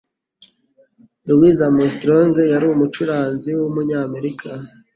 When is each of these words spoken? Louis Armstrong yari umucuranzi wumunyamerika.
Louis 1.27 1.57
Armstrong 1.67 2.33
yari 2.51 2.65
umucuranzi 2.73 3.49
wumunyamerika. 3.59 4.49